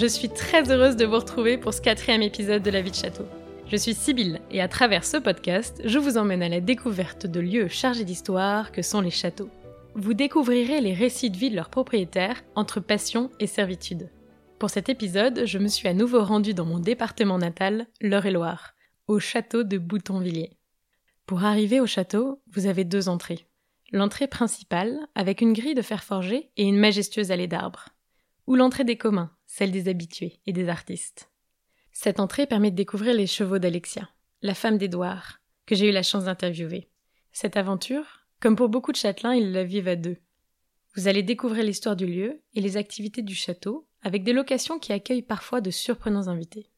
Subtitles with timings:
[0.00, 2.96] je suis très heureuse de vous retrouver pour ce quatrième épisode de La vie de
[2.96, 3.26] château.
[3.66, 7.38] Je suis Sybille et à travers ce podcast, je vous emmène à la découverte de
[7.38, 9.50] lieux chargés d'histoire que sont les châteaux.
[9.94, 14.08] Vous découvrirez les récits de vie de leurs propriétaires entre passion et servitude.
[14.58, 18.72] Pour cet épisode, je me suis à nouveau rendue dans mon département natal, l'Eure-et-Loire,
[19.06, 20.56] au château de Boutonvilliers.
[21.26, 23.44] Pour arriver au château, vous avez deux entrées.
[23.92, 27.90] L'entrée principale, avec une grille de fer forgé et une majestueuse allée d'arbres.
[28.46, 31.28] Ou l'entrée des communs, celle des habitués et des artistes.
[31.90, 34.08] Cette entrée permet de découvrir les chevaux d'Alexia,
[34.42, 36.88] la femme d'Édouard, que j'ai eu la chance d'interviewer.
[37.32, 40.18] Cette aventure, comme pour beaucoup de châtelains, ils la vivent à deux.
[40.94, 44.92] Vous allez découvrir l'histoire du lieu et les activités du château, avec des locations qui
[44.92, 46.70] accueillent parfois de surprenants invités.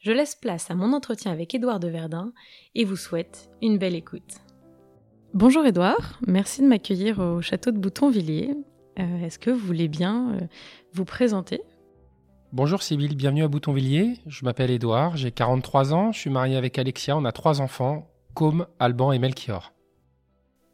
[0.00, 2.32] Je laisse place à mon entretien avec Édouard de Verdun
[2.74, 4.38] et vous souhaite une belle écoute.
[5.34, 8.56] Bonjour Édouard, merci de m'accueillir au château de Boutonvilliers.
[8.98, 10.46] Euh, Est-ce que vous voulez bien euh,
[10.92, 11.62] vous présenter?
[12.54, 14.14] Bonjour Sybille, bienvenue à Boutonvilliers.
[14.26, 18.10] Je m'appelle Édouard, j'ai 43 ans, je suis marié avec Alexia, on a trois enfants,
[18.32, 19.74] Com, Alban et Melchior.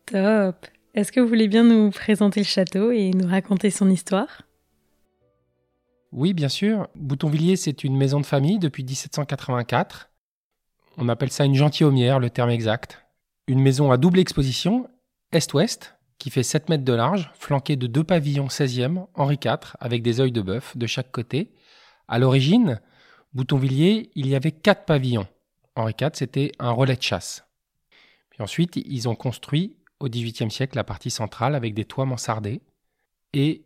[0.06, 4.42] Top Est-ce que vous voulez bien nous présenter le château et nous raconter son histoire?
[6.12, 6.86] Oui, bien sûr.
[6.94, 10.10] Boutonvilliers, c'est une maison de famille depuis 1784.
[10.96, 13.04] On appelle ça une gentilhommière, le terme exact.
[13.48, 14.88] Une maison à double exposition,
[15.32, 20.02] est-ouest, qui fait 7 mètres de large, flanquée de deux pavillons 16e, Henri IV, avec
[20.02, 21.50] des œils de bœuf de chaque côté,
[22.08, 22.80] à l'origine,
[23.32, 25.26] Boutonvilliers, il y avait quatre pavillons.
[25.76, 27.44] Henri IV, c'était un relais de chasse.
[28.30, 32.62] Puis ensuite, ils ont construit au XVIIIe siècle la partie centrale avec des toits mansardés
[33.32, 33.64] et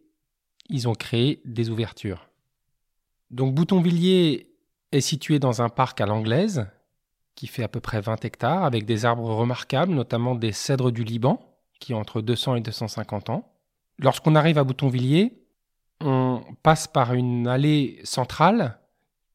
[0.68, 2.28] ils ont créé des ouvertures.
[3.30, 4.50] Donc Boutonvilliers
[4.92, 6.66] est situé dans un parc à l'anglaise
[7.34, 11.04] qui fait à peu près 20 hectares avec des arbres remarquables, notamment des cèdres du
[11.04, 11.40] Liban
[11.78, 13.52] qui ont entre 200 et 250 ans.
[13.98, 15.37] Lorsqu'on arrive à Boutonvilliers,
[16.00, 18.78] on passe par une allée centrale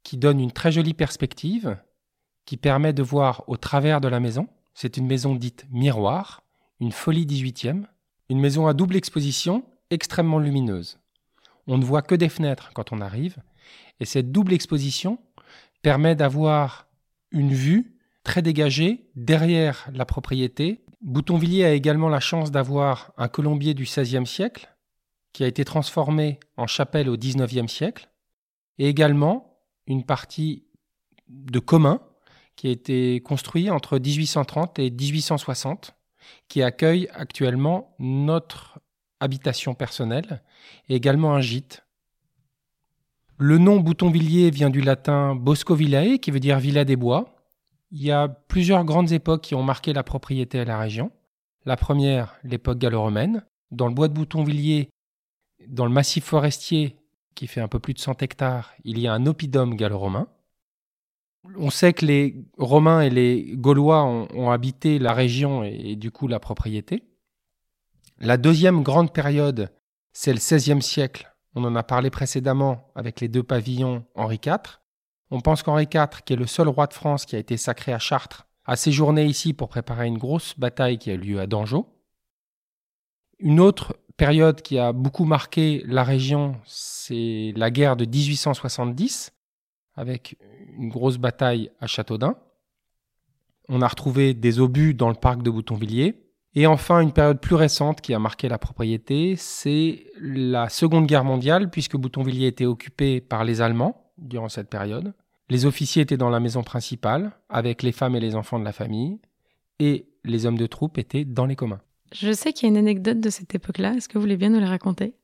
[0.03, 1.77] qui donne une très jolie perspective,
[2.45, 4.47] qui permet de voir au travers de la maison.
[4.73, 6.43] C'est une maison dite miroir,
[6.79, 7.85] une folie 18e,
[8.29, 10.99] une maison à double exposition, extrêmement lumineuse.
[11.67, 13.37] On ne voit que des fenêtres quand on arrive,
[13.99, 15.19] et cette double exposition
[15.81, 16.87] permet d'avoir
[17.31, 20.83] une vue très dégagée derrière la propriété.
[21.01, 24.72] Boutonvilliers a également la chance d'avoir un colombier du XVIe siècle,
[25.33, 28.09] qui a été transformé en chapelle au XIXe siècle,
[28.77, 30.65] et également une partie
[31.27, 32.01] de commun
[32.55, 35.95] qui a été construit entre 1830 et 1860,
[36.47, 38.79] qui accueille actuellement notre
[39.19, 40.43] habitation personnelle
[40.87, 41.83] et également un gîte.
[43.37, 47.35] Le nom Boutonvilliers vient du latin Boscovillae, qui veut dire villa des bois.
[47.91, 51.11] Il y a plusieurs grandes époques qui ont marqué la propriété à la région.
[51.65, 53.43] La première, l'époque gallo-romaine.
[53.71, 54.89] Dans le bois de Boutonvilliers,
[55.67, 56.97] dans le massif forestier,
[57.35, 60.27] qui fait un peu plus de 100 hectares, il y a un oppidum gallo-romain.
[61.57, 66.27] On sait que les Romains et les Gaulois ont, habité la région et, du coup
[66.27, 67.03] la propriété.
[68.19, 69.69] La deuxième grande période,
[70.13, 71.33] c'est le XVIe siècle.
[71.55, 74.79] On en a parlé précédemment avec les deux pavillons Henri IV.
[75.31, 77.91] On pense qu'Henri IV, qui est le seul roi de France qui a été sacré
[77.91, 81.47] à Chartres, a séjourné ici pour préparer une grosse bataille qui a eu lieu à
[81.47, 81.92] Dangeau.
[83.39, 89.33] Une autre période qui a beaucoup marqué la région, c'est la guerre de 1870,
[89.95, 90.37] avec
[90.77, 92.35] une grosse bataille à Châteaudun.
[93.69, 96.19] On a retrouvé des obus dans le parc de Boutonvilliers.
[96.55, 101.23] Et enfin, une période plus récente qui a marqué la propriété, c'est la Seconde Guerre
[101.23, 105.13] mondiale, puisque Boutonvilliers était occupé par les Allemands durant cette période.
[105.49, 108.71] Les officiers étaient dans la maison principale, avec les femmes et les enfants de la
[108.71, 109.19] famille,
[109.79, 111.81] et les hommes de troupe étaient dans les communs.
[112.13, 113.93] Je sais qu'il y a une anecdote de cette époque-là.
[113.93, 115.15] Est-ce que vous voulez bien nous la raconter?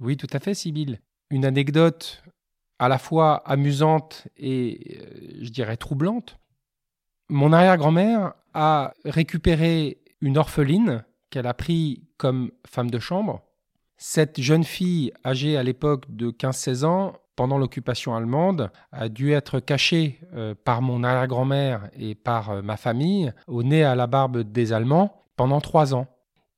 [0.00, 0.98] Oui, tout à fait, Sybille.
[1.30, 2.22] Une anecdote
[2.78, 6.38] à la fois amusante et, euh, je dirais, troublante.
[7.28, 13.42] Mon arrière-grand-mère a récupéré une orpheline qu'elle a pris comme femme de chambre.
[13.96, 19.60] Cette jeune fille, âgée à l'époque de 15-16 ans, pendant l'occupation allemande, a dû être
[19.60, 24.38] cachée euh, par mon arrière-grand-mère et par euh, ma famille au nez à la barbe
[24.40, 26.06] des Allemands pendant trois ans.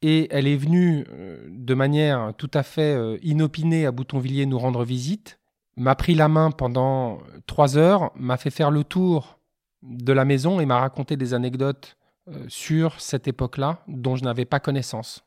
[0.02, 4.58] Et elle est venue euh, de manière tout à fait euh, inopinée à Boutonvilliers nous
[4.58, 5.38] rendre visite,
[5.76, 9.38] m'a pris la main pendant trois heures, m'a fait faire le tour
[9.82, 11.97] de la maison et m'a raconté des anecdotes
[12.29, 15.25] euh, sur cette époque-là dont je n'avais pas connaissance.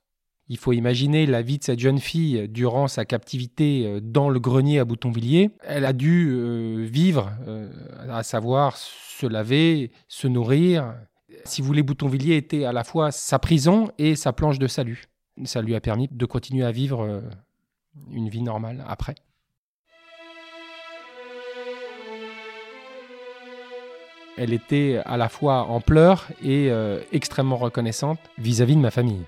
[0.50, 4.80] Il faut imaginer la vie de cette jeune fille durant sa captivité dans le grenier
[4.80, 5.52] à Boutonvilliers.
[5.62, 7.32] Elle a dû vivre,
[8.10, 10.96] à savoir se laver, se nourrir,
[11.46, 15.06] si vous voulez, Boutonvilliers était à la fois sa prison et sa planche de salut.
[15.46, 17.22] Ça lui a permis de continuer à vivre euh,
[18.12, 19.16] une vie normale après.
[24.36, 29.24] Elle était à la fois en pleurs et euh, extrêmement reconnaissante vis-à-vis de ma famille.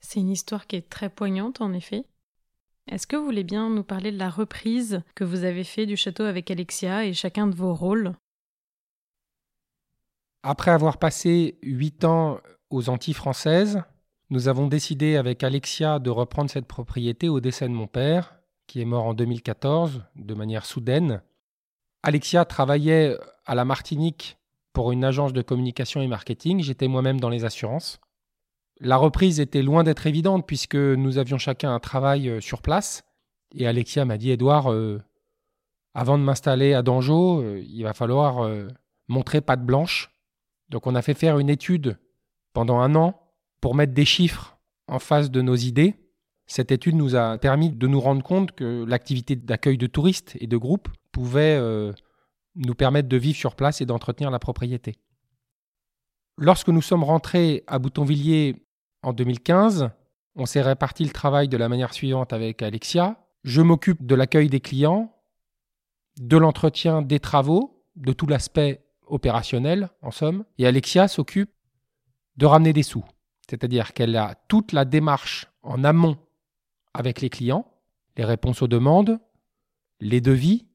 [0.00, 2.04] C'est une histoire qui est très poignante en effet.
[2.90, 5.96] Est-ce que vous voulez bien nous parler de la reprise que vous avez fait du
[5.96, 8.14] château avec Alexia et chacun de vos rôles?
[10.42, 12.40] Après avoir passé huit ans
[12.70, 13.82] aux Antilles françaises,
[14.30, 18.34] nous avons décidé avec Alexia de reprendre cette propriété au décès de mon père,
[18.66, 21.22] qui est mort en 2014 de manière soudaine.
[22.02, 24.38] Alexia travaillait à la Martinique
[24.72, 26.62] pour une agence de communication et marketing.
[26.62, 28.00] J'étais moi-même dans les assurances.
[28.84, 33.04] La reprise était loin d'être évidente puisque nous avions chacun un travail euh, sur place.
[33.54, 35.00] Et Alexia m'a dit Edouard, euh,
[35.94, 38.50] avant de m'installer à Dangeau, euh, il va falloir
[39.06, 40.10] montrer patte blanche.
[40.68, 41.96] Donc on a fait faire une étude
[42.54, 43.20] pendant un an
[43.60, 44.58] pour mettre des chiffres
[44.88, 45.94] en face de nos idées.
[46.46, 50.48] Cette étude nous a permis de nous rendre compte que l'activité d'accueil de touristes et
[50.48, 51.56] de groupes pouvait
[52.56, 54.96] nous permettre de vivre sur place et d'entretenir la propriété.
[56.36, 58.61] Lorsque nous sommes rentrés à Boutonvilliers
[59.02, 59.90] en 2015,
[60.36, 63.16] on s'est réparti le travail de la manière suivante avec Alexia.
[63.44, 65.14] Je m'occupe de l'accueil des clients,
[66.18, 71.50] de l'entretien des travaux, de tout l'aspect opérationnel en somme, et Alexia s'occupe
[72.36, 73.04] de ramener des sous.
[73.48, 76.16] C'est-à-dire qu'elle a toute la démarche en amont
[76.94, 77.66] avec les clients,
[78.16, 79.18] les réponses aux demandes,
[80.00, 80.66] les devis,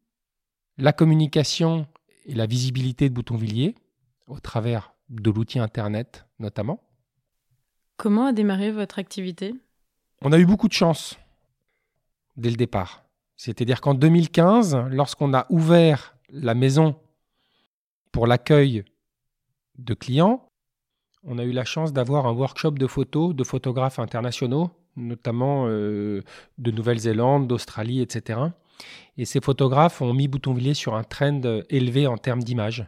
[0.77, 1.87] la communication
[2.25, 3.75] et la visibilité de Boutonvilliers,
[4.27, 6.86] au travers de l'outil Internet notamment.
[7.97, 9.55] Comment a démarré votre activité?
[10.21, 11.17] On a eu beaucoup de chance
[12.37, 13.03] dès le départ.
[13.35, 16.95] C'est-à-dire qu'en 2015, lorsqu'on a ouvert la maison
[18.11, 18.83] pour l'accueil
[19.79, 20.47] de clients,
[21.23, 26.21] on a eu la chance d'avoir un workshop de photos de photographes internationaux, notamment euh,
[26.59, 28.39] de Nouvelle-Zélande, d'Australie, etc.
[29.17, 32.87] Et ces photographes ont mis Boutonvilliers sur un trend élevé en termes d'image.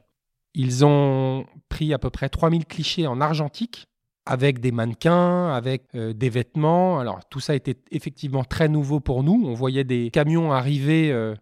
[0.53, 3.87] Ils ont pris à peu près 3000 clichés en argentique
[4.25, 6.99] avec des mannequins, avec euh, des vêtements.
[6.99, 9.43] Alors tout ça était effectivement très nouveau pour nous.
[9.45, 11.33] On voyait des camions arriver euh,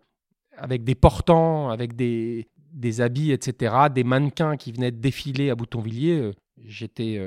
[0.55, 6.19] avec des portants, avec des, des, habits, etc., des mannequins qui venaient défiler à Boutonvilliers.
[6.19, 6.31] Euh,
[6.63, 7.21] j'étais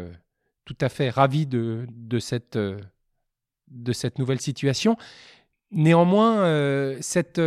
[0.65, 4.97] tout à fait ravi de, de, cette, de cette nouvelle situation.
[5.71, 7.41] Néanmoins, cette,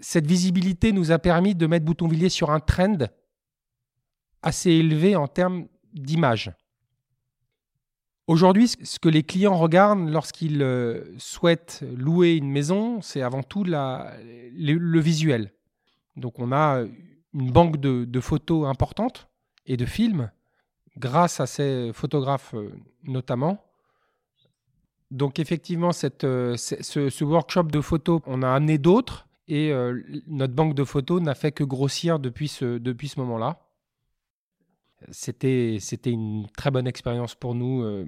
[0.00, 2.98] cette visibilité nous a permis de mettre Boutonvilliers sur un trend
[4.42, 6.50] assez élevé en termes d'image.
[8.26, 13.64] Aujourd'hui, ce que les clients regardent lorsqu'ils euh, souhaitent louer une maison, c'est avant tout
[13.64, 15.52] le, visuel.
[16.16, 16.84] Donc on a
[17.34, 19.28] une banque de, photos importantes
[19.66, 20.30] et de films,
[20.96, 22.70] grâce à ces photographes euh,
[23.04, 23.64] notamment.
[25.10, 25.90] Donc effectivement,
[26.22, 29.72] euh, ce, workshop de photos, on a amené d'autres et
[30.28, 33.58] notre banque de photos n'a fait que grossir depuis ce, depuis ce moment-là
[35.10, 38.06] c'était une très bonne expérience pour nous euh,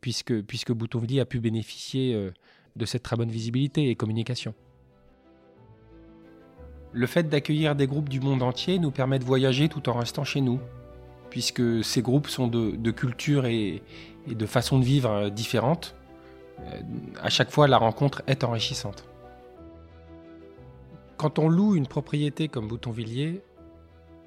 [0.00, 2.30] puisque puisque Boutonvilliers a pu bénéficier euh,
[2.76, 4.54] de cette très bonne visibilité et communication.
[6.92, 10.24] Le fait d'accueillir des groupes du monde entier nous permet de voyager tout en restant
[10.24, 10.60] chez nous,
[11.30, 13.82] puisque ces groupes sont de, cultures et,
[14.28, 15.94] et, de façons de vivre euh, différentes.
[17.22, 19.04] à chaque fois, la rencontre est enrichissante.
[21.16, 23.42] Quand on loue une propriété comme Boutonvilliers,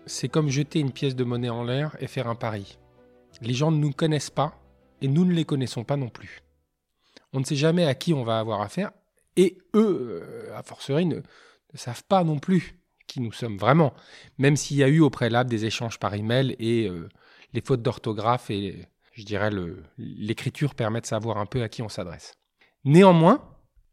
[0.06, 2.78] c'est comme jeter une pièce de monnaie en l'air et faire un pari.
[3.42, 4.60] Les gens ne nous connaissent pas
[5.02, 6.42] et nous ne les connaissons pas non plus.
[7.34, 8.92] On ne sait jamais à qui on va avoir affaire
[9.36, 11.22] et eux, euh, à forcerie, ne,
[11.74, 13.94] savent pas non plus qui nous sommes vraiment,
[14.38, 17.10] même s'il y a eu au préalable des échanges par email et euh,
[17.54, 19.52] les fautes d'orthographe et je dirais
[19.98, 22.34] l'écriture permettent de savoir un peu à qui on s'adresse.
[22.84, 23.50] Néanmoins,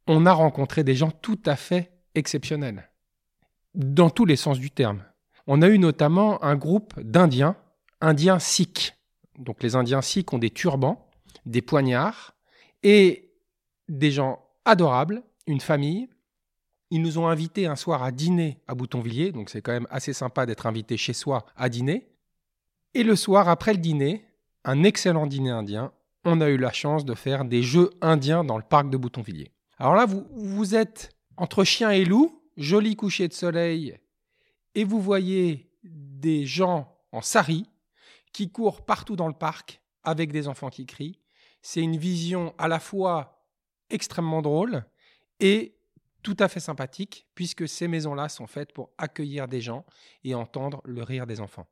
[0.06, 2.90] on a rencontré des gens tout à fait exceptionnels,
[3.74, 5.04] dans tous les sens du terme.
[5.46, 7.56] On a eu notamment un groupe d'Indiens,
[8.00, 8.96] Indiens sikhs.
[9.38, 11.08] Donc les Indiens sikhs ont des turbans,
[11.46, 12.34] des poignards
[12.82, 13.30] et
[13.88, 16.08] des gens adorables, une famille.
[16.90, 20.12] Ils nous ont invités un soir à dîner à Boutonvilliers, donc c'est quand même assez
[20.12, 22.08] sympa d'être invité chez soi à dîner.
[22.94, 24.24] Et le soir, après le dîner,
[24.64, 25.92] un excellent dîner indien,
[26.24, 29.52] on a eu la chance de faire des jeux indiens dans le parc de Boutonvilliers.
[29.78, 33.98] Alors là, vous, vous êtes entre chien et loup, joli coucher de soleil
[34.74, 37.68] et vous voyez des gens en sari
[38.32, 41.18] qui courent partout dans le parc avec des enfants qui crient.
[41.62, 43.46] C'est une vision à la fois
[43.90, 44.84] extrêmement drôle
[45.40, 45.76] et
[46.22, 49.84] tout à fait sympathique, puisque ces maisons-là sont faites pour accueillir des gens
[50.24, 51.66] et entendre le rire des enfants.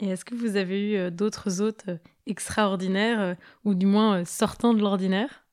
[0.00, 4.24] Et est-ce que vous avez eu euh, d'autres hôtes euh, extraordinaires, euh, ou du moins
[4.24, 5.46] sortant de l'ordinaire?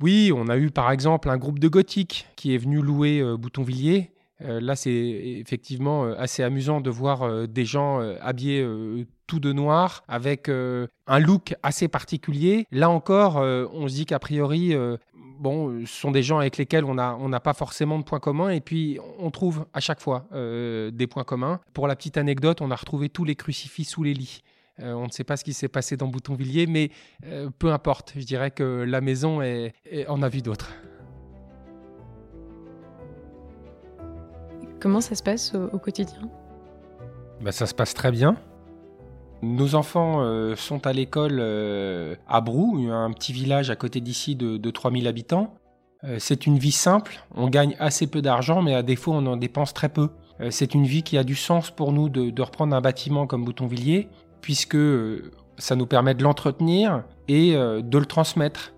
[0.00, 4.12] Oui, on a eu par exemple un groupe de gothique qui est venu louer Boutonvilliers.
[4.40, 8.66] Là, c'est effectivement assez amusant de voir des gens habillés
[9.26, 12.66] tout de noir avec un look assez particulier.
[12.70, 14.74] Là encore, on se dit qu'a priori,
[15.38, 18.60] bon, ce sont des gens avec lesquels on n'a pas forcément de points communs et
[18.60, 21.60] puis on trouve à chaque fois des points communs.
[21.72, 24.42] Pour la petite anecdote, on a retrouvé tous les crucifix sous les lits.
[24.82, 26.90] Euh, on ne sait pas ce qui s'est passé dans Boutonvilliers, mais
[27.26, 28.14] euh, peu importe.
[28.16, 29.40] Je dirais que la maison
[30.08, 30.72] en a vu d'autres.
[34.80, 36.20] Comment ça se passe au, quotidien?
[37.40, 38.36] Bah, Ça se passe très bien.
[39.42, 41.40] Nos enfants euh, sont à l'école
[42.28, 45.54] à Brou, un petit village à côté d'ici de, 3000 habitants.
[46.18, 49.72] c'est une vie simple, on gagne assez peu d'argent, mais à défaut on en dépense
[49.72, 50.10] très peu.
[50.50, 54.08] c'est une vie qui a du sens pour nous de, reprendre un bâtiment comme Boutonvilliers
[54.40, 58.72] puisque euh, ça nous permet de l'entretenir et euh, de le transmettre.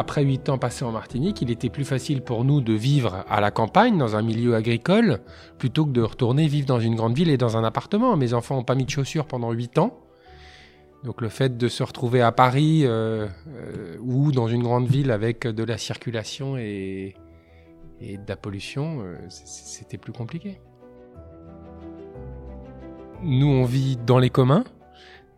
[0.00, 3.40] Après huit ans passés en Martinique, il était plus facile pour nous de vivre à
[3.40, 5.18] la campagne, dans un milieu agricole,
[5.58, 8.16] plutôt que de retourner vivre dans une grande ville et dans un appartement.
[8.16, 9.98] Mes enfants n'ont pas mis de chaussures pendant huit ans.
[11.02, 13.26] Donc le fait de se retrouver à Paris euh,
[14.00, 17.16] ou dans une grande ville avec de la circulation et,
[18.00, 20.60] et de la pollution, euh, c'était plus compliqué.
[23.24, 24.62] Nous, on vit dans les communs.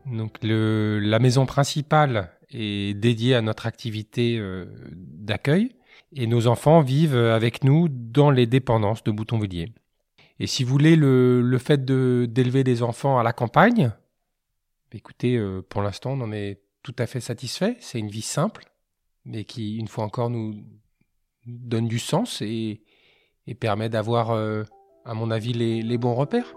[0.05, 5.77] Donc la maison principale est dédiée à notre activité euh, d'accueil
[6.13, 9.73] et nos enfants vivent avec nous dans les dépendances de Boutonvilliers.
[10.41, 13.93] Et si vous voulez, le, fait d'élever des enfants à la campagne,
[14.91, 17.77] écoutez, euh, pour l'instant, on en est tout à fait satisfait.
[17.81, 18.65] C'est une vie simple,
[19.27, 20.65] mais qui, une fois encore, nous,
[21.47, 22.81] donne du sens et,
[23.61, 24.63] permet d'avoir, euh,
[25.05, 26.55] à mon avis, les, bons repères.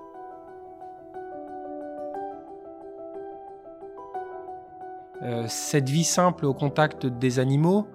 [5.48, 7.88] Cette vie simple au contact des animaux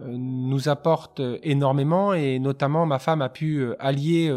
[0.00, 4.32] euh, nous apporte énormément et notamment ma femme a pu allier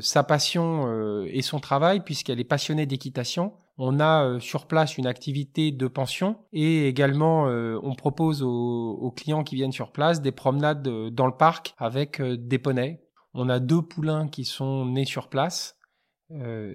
[0.00, 5.06] sa passion et son travail puisqu'elle est passionnée d'équitation on a euh, sur place une
[5.06, 10.32] activité de pension et également euh, on propose aux, clients qui viennent sur place des
[10.32, 13.00] promenades euh, dans le parc avec des poneys.
[13.32, 15.76] On a deux poulains qui sont nés sur place.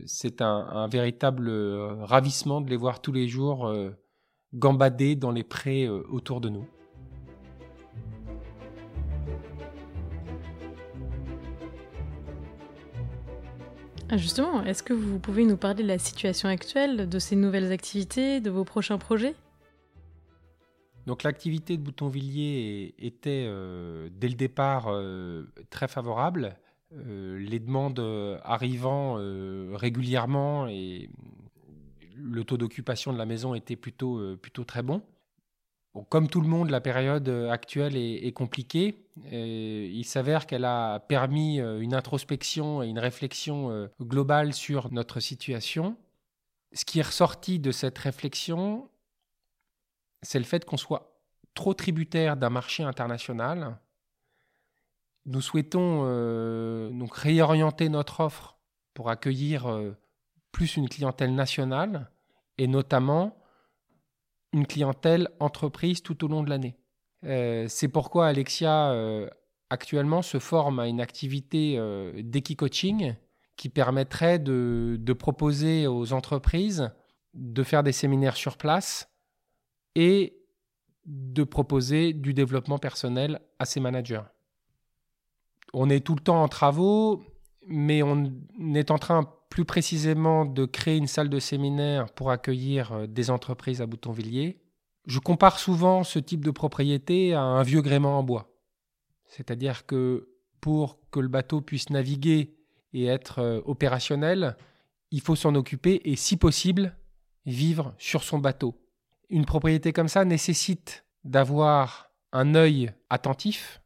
[0.06, 1.50] c'est un, véritable
[2.02, 3.74] ravissement de les voir tous les jours
[4.54, 6.66] gambader dans les prés autour de nous.
[14.12, 17.72] Ah, justement, est-ce que vous pouvez nous parler de la situation actuelle, de ces nouvelles
[17.72, 19.36] activités, de vos prochains projets?
[21.06, 26.56] Donc l'activité de Boutonvilliers était euh, dès le départ euh, très favorable.
[26.94, 28.00] Euh, les demandes
[28.44, 29.16] arrivant
[29.74, 31.10] régulièrement et
[32.22, 35.02] le taux d'occupation de la maison était plutôt, plutôt très bon
[36.08, 39.06] comme tout le monde, la période euh, actuelle est, compliquée.
[39.32, 45.20] il s'avère qu'elle a permis euh, une introspection et une réflexion euh, globale sur notre
[45.20, 45.98] situation.
[46.74, 48.90] Ce qui est ressorti de cette réflexion,
[50.22, 51.20] c'est le fait qu'on soit
[51.56, 53.80] trop tributaire d'un marché international.
[55.26, 56.04] Nous souhaitons
[56.92, 58.58] donc réorienter notre offre
[58.94, 59.68] pour accueillir
[60.52, 62.10] plus une clientèle nationale
[62.58, 63.38] et notamment
[64.54, 66.76] une clientèle entreprise tout au long de l'année.
[67.26, 69.30] Euh, c'est pourquoi Alexia euh,
[69.70, 73.16] actuellement se forme à une activité euh, d'équi-coaching
[73.56, 76.92] qui permettrait de, de, proposer aux entreprises
[77.34, 79.10] de faire des séminaires sur place
[79.96, 80.38] et
[81.06, 84.22] de proposer du développement personnel à ses managers.
[85.74, 87.24] On est tout le temps en travaux,
[87.68, 88.32] mais on
[88.74, 93.30] est en train plus précisément de créer une salle de séminaire pour accueillir euh, des
[93.30, 94.62] entreprises à Boutonvilliers.
[95.06, 98.52] Je compare souvent ce type de propriété à un vieux gréement en bois.
[99.26, 100.30] C'est-à-dire que
[100.62, 102.56] pour que le bateau puisse naviguer
[102.94, 104.56] et être euh, opérationnel,
[105.12, 106.96] il faut s'en occuper et si possible
[107.46, 108.76] vivre sur son bateau.
[109.30, 113.82] Une propriété comme ça nécessite d'avoir un œil attentif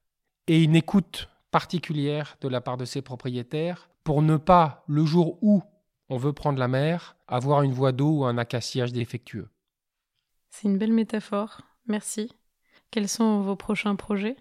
[0.48, 5.38] et une écoute particulière de la part de ses propriétaires pour ne pas, le jour
[5.42, 5.64] où
[6.10, 9.50] on veut prendre la mer, avoir une voie d'eau ou un acaciage défectueux.
[10.50, 11.62] C'est une belle métaphore.
[11.88, 12.32] Merci.
[12.92, 14.36] Quels sont vos prochains projets?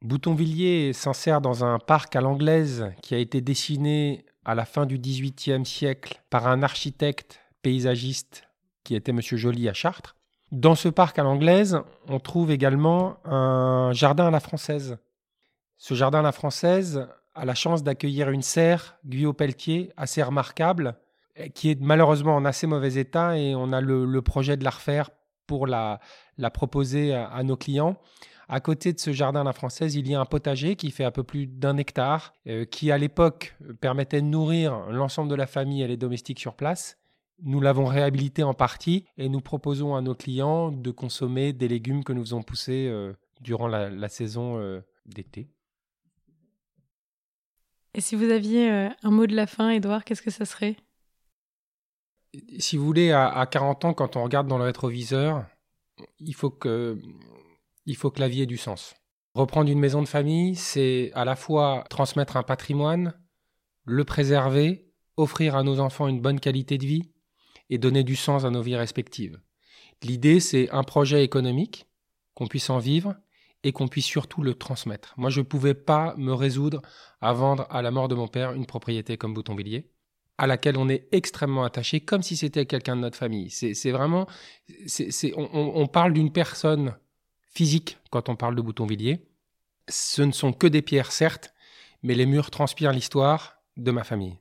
[0.00, 4.98] Boutonvilliers s'insère dans un parc à l'anglaise qui a été dessiné à la fin du
[4.98, 8.44] XVIIIe siècle par un architecte paysagiste
[8.84, 9.20] qui était M.
[9.20, 10.16] Joly à Chartres.
[10.50, 11.78] Dans ce parc à l'anglaise,
[12.08, 14.98] on trouve également un jardin à la française.
[15.76, 20.96] Ce jardin à la française a la chance d'accueillir une serre Guyot Pelletier assez remarquable.
[21.54, 25.10] qui est malheureusement en assez mauvais état et on a le, projet de la refaire
[25.46, 26.00] pour la,
[26.52, 27.96] proposer à, nos clients.
[28.48, 31.04] À côté de ce jardin à la française, il y a un potager qui fait
[31.04, 35.46] un peu plus d'un hectare, euh, qui à l'époque permettait de nourrir l'ensemble de la
[35.46, 36.98] famille et les domestiques sur place.
[37.42, 42.04] Nous l'avons réhabilité en partie et nous proposons à nos clients de consommer des légumes
[42.04, 45.48] que nous faisons pousser euh, durant la, saison euh, d'été.
[47.94, 48.68] Et si vous aviez
[49.02, 50.76] un mot de la fin, Edouard, qu'est-ce que ça serait?
[52.58, 55.44] Si vous voulez, à, 40 ans, quand on regarde dans le rétroviseur,
[56.18, 56.98] il faut que,
[57.84, 58.94] il faut que la vie ait du sens.
[59.34, 63.14] Reprendre une maison de famille, c'est à la fois transmettre un patrimoine,
[63.84, 67.12] le préserver, offrir à nos enfants une bonne qualité de vie
[67.68, 69.40] et donner du sens à nos vies respectives.
[70.02, 71.86] L'idée, c'est un projet économique,
[72.34, 73.14] qu'on puisse en vivre
[73.64, 75.14] et qu'on puisse surtout le transmettre.
[75.16, 76.82] Moi, je ne pouvais pas me résoudre
[77.20, 79.92] à vendre à la mort de mon père une propriété comme Boutonvilliers
[80.38, 83.50] à laquelle on est extrêmement attaché, comme si c'était quelqu'un de notre famille.
[83.50, 84.26] C'est vraiment,
[85.36, 86.96] on, parle d'une personne
[87.54, 89.28] physique quand on parle de Boutonvilliers.
[89.88, 91.52] Ce ne sont que des pierres, certes,
[92.02, 94.38] mais les murs transpirent l'histoire de ma famille.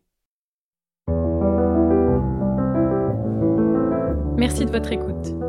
[4.37, 5.40] Merci de votre écoute.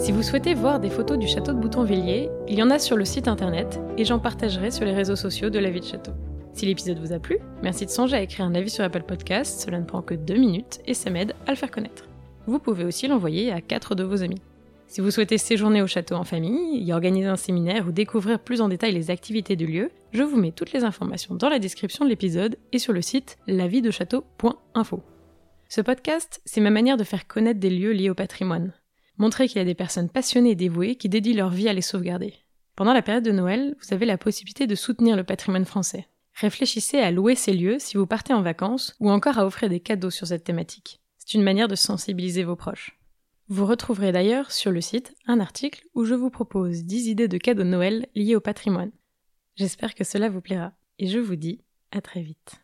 [0.00, 2.96] Si vous souhaitez voir des photos du château de Boutonvilliers, il y en a sur
[2.96, 6.12] le site internet et j'en partagerai sur les réseaux sociaux de la vie de château.
[6.54, 9.60] Si l'épisode vous a plu, merci de songer à écrire un avis sur Apple Podcast,
[9.60, 12.06] cela ne prend que deux minutes et ça m'aide à le faire connaître.
[12.46, 14.40] Vous pouvez aussi l'envoyer à quatre de vos amis.
[14.86, 18.62] Si vous souhaitez séjourner au château en famille, y organiser un séminaire ou découvrir plus
[18.62, 22.06] en détail les activités du lieu, je vous mets toutes les informations dans la description
[22.06, 25.02] de l'épisode et sur le site lavidechâteau.info.
[25.68, 28.72] Ce podcast, c'est ma manière de faire connaître des lieux liés au patrimoine.
[29.20, 31.82] Montrer qu'il y a des personnes passionnées et dévouées qui dédient leur vie à les
[31.82, 32.32] sauvegarder.
[32.74, 36.08] Pendant la période de Noël, vous avez la possibilité de soutenir le patrimoine français.
[36.32, 39.78] Réfléchissez à louer ces lieux si vous partez en vacances ou encore à offrir des
[39.78, 41.02] cadeaux sur cette thématique.
[41.18, 42.98] C'est une manière de sensibiliser vos proches.
[43.48, 47.36] Vous retrouverez d'ailleurs sur le site un article où je vous propose 10 idées de
[47.36, 48.92] cadeaux de Noël liés au patrimoine.
[49.54, 52.62] J'espère que cela vous plaira et je vous dis à très vite.